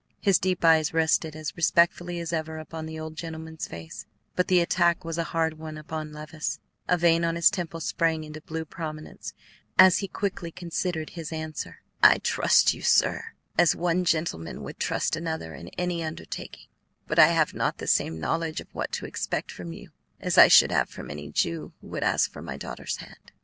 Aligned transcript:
His 0.19 0.39
deep 0.39 0.65
eyes 0.65 0.95
rested 0.95 1.35
as 1.35 1.55
respectfully 1.55 2.19
as 2.19 2.33
ever 2.33 2.57
upon 2.57 2.87
the 2.87 2.99
old 2.99 3.15
gentleman's 3.15 3.67
face. 3.67 4.07
But 4.35 4.47
the 4.47 4.59
attack 4.59 5.05
was 5.05 5.19
a 5.19 5.25
hard 5.25 5.59
one 5.59 5.77
upon 5.77 6.11
Levice. 6.11 6.57
A 6.87 6.97
vein 6.97 7.23
on 7.23 7.35
his 7.35 7.51
temple 7.51 7.79
sprang 7.79 8.23
into 8.23 8.41
blue 8.41 8.65
prominence 8.65 9.35
as 9.77 9.99
he 9.99 10.07
quickly 10.07 10.49
considered 10.51 11.11
his 11.11 11.31
answer. 11.31 11.83
"I 12.01 12.17
trust 12.17 12.73
you, 12.73 12.81
sir, 12.81 13.25
as 13.59 13.75
one 13.75 14.03
gentleman 14.03 14.63
would 14.63 14.79
trust 14.79 15.15
another 15.15 15.53
in 15.53 15.67
any 15.77 16.03
undertaking; 16.03 16.65
but 17.05 17.19
I 17.19 17.27
have 17.27 17.53
not 17.53 17.77
the 17.77 17.85
same 17.85 18.19
knowledge 18.19 18.59
of 18.59 18.73
what 18.73 18.91
to 18.93 19.05
expect 19.05 19.51
from 19.51 19.71
you 19.71 19.91
as 20.19 20.35
I 20.35 20.47
should 20.47 20.71
have 20.71 20.89
from 20.89 21.11
any 21.11 21.29
Jew 21.29 21.73
who 21.79 21.89
would 21.89 22.01
ask 22.03 22.31
for 22.31 22.41
my 22.41 22.57
daughter's 22.57 22.97
hand." 22.97 23.31